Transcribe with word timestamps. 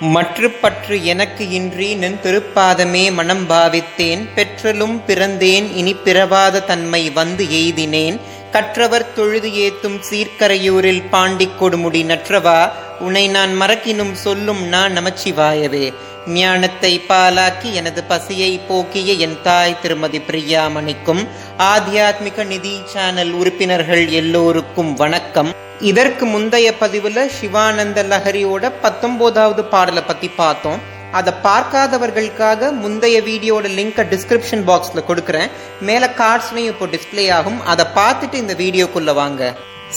மற்று 0.00 0.50
பற்று 0.50 1.04
எனக்கு 1.04 1.48
இன்றி 1.48 1.94
நின் 1.94 2.18
திருப்பாதமே 2.22 3.12
மனம் 3.12 3.50
பாவித்தேன் 3.50 4.28
பெற்றலும் 4.34 5.02
பிறந்தேன் 5.06 5.72
இனி 5.74 5.94
பிறவாத 5.94 6.60
தன்மை 6.60 7.10
வந்து 7.10 7.44
எய்தினேன். 7.44 8.20
கற்றவர் 8.52 9.12
தொழுது 9.12 9.48
ஏத்தும் 9.48 10.00
சீர்க்கரையூரில் 10.10 11.08
பாண்டிக் 11.08 11.62
கொடுமுடி 11.62 12.04
நற்றவா? 12.04 12.70
உன்னை 13.00 13.28
நான் 13.28 13.60
மறக்கினும் 13.60 14.12
சொல்லும் 14.12 14.68
நான் 14.68 14.98
நமச்சிவாயவே. 14.98 15.94
ஞானத்தை 16.26 17.00
பாலாக்கி 17.08 17.72
எனது 17.72 18.04
பசியை 18.04 18.60
போக்கிய 18.68 19.12
என் 19.12 19.38
தாய் 19.42 19.80
திருமதி 19.82 20.18
பிரியாமணிக்கும் 20.18 21.28
ஆத்தியாத்மிக 21.58 22.46
நிதி 22.46 22.80
சேனல் 22.86 23.32
உறுப்பினர்கள் 23.32 24.08
எல்லோருக்கும் 24.08 24.94
வணக்கம். 24.94 25.64
இதற்கு 25.80 26.26
முந்தைய 26.26 26.74
பதிவில் 26.78 27.28
சிவானந்த 27.28 28.02
லஹரியோட 28.02 28.70
பத்தொம்போதாவது 28.82 29.62
பாடலை 29.62 30.02
பத்தி 30.02 30.28
பார்த்தோம். 30.28 30.80
அதை 31.12 31.32
பார்க்காதவர்களுக்காக 31.44 32.70
முந்தைய 32.72 33.20
வீடியோட 33.20 33.66
லிங்கை 33.78 34.04
டிஸ்கிரிப்ஷன் 34.12 34.64
பாக்ஸ்ல 34.70 35.02
கொடுக்குறேன். 35.08 35.50
மேல 35.80 36.10
கார்ட்ஸ்லையும் 36.18 36.72
இப்போ 36.72 36.86
டிஸ்ப்ளே 36.86 37.32
ஆகும். 37.32 37.64
அதை 37.64 37.86
பார்த்துட்டு 37.94 38.34
இந்த 38.34 38.54
வீடியோக்குள்ள 38.54 39.12
வாங்க. 39.14 39.54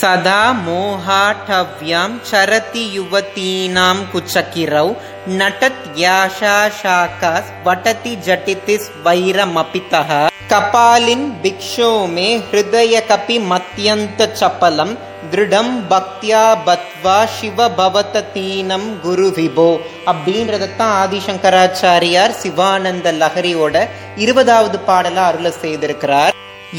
சதா 0.00 0.42
மோஹாட்டவ்யாம் 0.66 2.16
சரதி 2.30 2.84
யுவதீனாம் 2.96 4.02
குச்சக்கிரௌ 4.12 4.88
நடத் 5.26 5.86
யாஷா 6.02 6.58
ஷாகாஸ் 6.82 7.50
வட்டதி 7.64 8.12
ஜட்டிதிஸ் 8.26 8.88
வைரமபிதः 9.04 10.10
கபாலின் 10.52 11.26
பிக்ஷோமே 11.42 12.28
ஹிருதய 12.50 13.00
கபி 13.10 13.36
மத்தியந்த 13.52 14.28
சப்பலம் 14.40 14.94
திருடம் 15.32 15.70
பக்தியா 15.90 16.40
பத்வா 16.64 17.24
சிவ 17.34 17.68
பவத 17.76 18.22
தீனம் 18.32 18.88
குரு 19.04 19.28
விபோ 19.36 19.68
அப்படின்றதத்தான் 20.10 20.92
ஆதிசங்கராச்சாரியார் 21.02 22.34
சிவானந்த 22.40 23.12
லஹரியோட 23.12 23.84
இருபதாவது 24.16 24.78
பாடலா 24.88 25.24
அருள 25.30 25.52
செய்திருக்கிறார். 25.62 26.34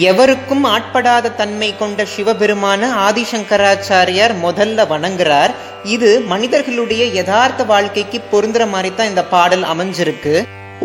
எவருக்கும் 0.10 0.64
ஆட்படாத 0.66 1.34
தன்மை 1.36 1.78
கொண்ட 1.78 2.06
சிவபெருமான 2.16 2.92
ஆதிசங்கராச்சாரியார் 3.08 4.36
முதல்ல 4.46 4.88
வணங்குறார். 4.94 5.54
இது 5.84 6.12
மனிதர்களுடைய 6.34 7.06
யதார்த்த 7.20 7.64
வாழ்க்கைக்கு 7.64 8.22
பொருந்துற 8.34 8.70
மாதிரி 8.70 8.96
தான் 8.96 9.12
இந்த 9.14 9.26
பாடல் 9.36 9.66
அமைஞ்சிருக்கு. 9.74 10.36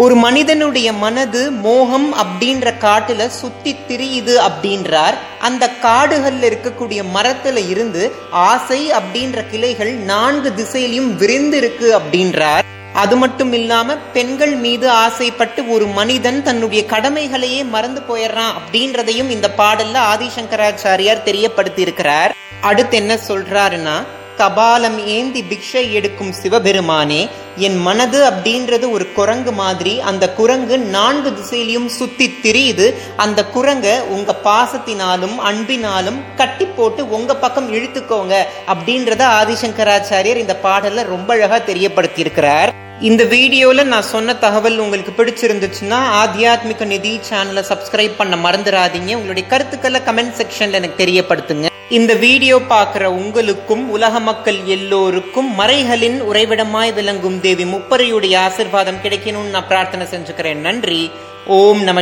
ஒரு 0.02 0.14
மனிதனுடைய 0.14 0.92
மனது 0.92 1.50
மோகம் 1.50 2.14
அப்படின்ற 2.14 2.72
காட்டுல 2.80 3.26
சுத்தி 3.26 3.76
திரியுது 3.88 4.34
அப்படின்றார். 4.48 5.16
அந்த 5.38 5.70
காடுகள்ல 5.82 6.48
இருக்கக்கூடிய 6.50 7.00
மரத்துல 7.14 7.68
இருந்து 7.68 8.12
ஆசை 8.30 8.92
அப்படின்ற 8.92 9.50
கிளைகள் 9.50 9.92
நான்கு 9.92 10.52
திசையிலையும் 10.56 11.14
விரிந்து 11.16 11.56
இருக்கு 11.56 11.88
அப்படின்றார். 11.98 12.64
அது 12.92 13.16
மட்டும் 13.16 13.52
இல்லாம 13.52 13.96
பெண்கள் 13.96 14.54
மீது 14.56 14.90
ஆசைப்பட்டு 14.90 15.68
ஒரு 15.68 15.86
மனிதன் 15.86 16.42
தன்னுடைய 16.42 16.84
கடமைகளையே 16.84 17.64
மறந்து 17.68 18.00
போயிடுறான் 18.08 18.54
அப்படின்றதையும் 18.58 19.28
இந்த 19.28 19.50
பாடல்ல 19.56 19.98
ஆதிசங்கராச்சாரியார் 20.12 21.26
தெரியப்படுத்தி 21.26 21.78
இருக்கிறார் 21.78 22.34
அடுத்து 22.60 22.96
என்ன 22.96 23.18
சொல்றாருன்னா 23.28 23.96
கபாலம் 24.38 25.04
ஏந்தி 25.06 25.44
பிக்ஷை 25.50 25.90
எடுக்கும் 25.90 26.32
சிவபெருமானே 26.32 27.28
என் 27.66 27.78
மனது 27.86 28.18
அப்படின்றது 28.30 28.86
ஒரு 28.96 29.06
குரங்கு 29.18 29.52
மாதிரி 29.60 29.92
அந்த 30.10 30.24
குரங்கு 30.38 30.78
நான்கு 30.96 31.30
திசையிலையும் 31.38 31.86
சுத்தி 31.98 32.26
திரியுது. 32.42 32.86
அந்த 33.24 33.40
குரங்கை 33.56 33.94
உங்க 34.16 34.34
பாசத்தினாலும் 34.44 35.36
அன்பினாலும் 35.50 36.18
கட்டி 36.36 36.66
போட்டு 36.76 37.10
உங்க 37.18 37.36
பக்கம் 37.36 37.70
இழுத்துக்கோங்க 37.74 38.34
அப்படின்றத 38.72 39.22
ஆதிசங்கராச்சாரியர் 39.40 40.42
இந்த 40.44 40.56
பாடல்ல 40.66 41.06
ரொம்ப 41.14 41.32
அழகா 41.34 41.58
தெரியப்படுத்தியிருக்கிறார். 41.70 42.72
இந்த 43.10 43.24
வீடியோவில் 43.24 43.90
நான் 43.92 44.10
சொன்ன 44.14 44.34
தகவல் 44.44 44.78
உங்களுக்கு 44.84 45.12
பிடிச்சிருந்துச்சுன்னா 45.18 45.98
ஆத்தியாத்மிக 46.22 46.86
நிதி 46.86 47.20
சேனலை 47.30 47.64
சப்ஸ்கிரைப் 47.70 48.18
பண்ண 48.18 48.36
மறந்துடாதீங்க 48.36 49.12
உங்களுடைய 49.20 49.48
கருத்துக்களை 49.48 50.00
கமெண்ட் 50.06 50.38
செக்ஷனில் 50.40 50.78
எனக்கு 50.80 51.04
தெரியப்படுத்துங்க. 51.04 51.66
இந்த 51.96 52.14
வீடியோ 52.14 52.56
பார்க்குற 52.56 53.04
உங்களுக்கும் 53.04 53.90
உலக 53.90 54.20
மக்கள் 54.20 54.56
எல்லோருக்கும் 54.64 55.54
மறைகளின் 55.54 56.22
உறைவிடமாய் 56.22 56.94
விளங்கும் 56.94 57.40
தேவி 57.40 57.64
முப்பரையுடைய 57.64 58.34
ஆசிர்வாதம் 58.46 59.00
கிடைக்கணும்னு 59.02 59.50
நான் 59.50 59.68
பிரார்த்தனை 59.68 60.06
செஞ்சுக்கிறேன். 60.06 60.54
நன்றி. 60.54 61.10
ஓம் 61.46 61.82
நம 61.82 61.96